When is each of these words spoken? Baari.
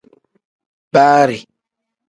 Baari. 0.93 1.39